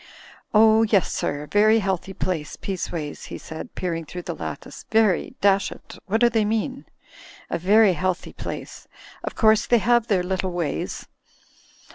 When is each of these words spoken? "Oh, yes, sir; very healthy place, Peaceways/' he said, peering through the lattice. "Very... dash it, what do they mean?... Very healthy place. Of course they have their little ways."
"Oh, 0.51 0.81
yes, 0.81 1.13
sir; 1.13 1.45
very 1.51 1.77
healthy 1.77 2.15
place, 2.15 2.57
Peaceways/' 2.57 3.25
he 3.27 3.37
said, 3.37 3.75
peering 3.75 4.03
through 4.03 4.23
the 4.23 4.33
lattice. 4.33 4.83
"Very... 4.89 5.35
dash 5.41 5.71
it, 5.71 5.99
what 6.07 6.21
do 6.21 6.27
they 6.27 6.43
mean?... 6.43 6.85
Very 7.51 7.93
healthy 7.93 8.33
place. 8.33 8.87
Of 9.23 9.35
course 9.35 9.67
they 9.67 9.77
have 9.77 10.07
their 10.07 10.23
little 10.23 10.49
ways." 10.53 11.07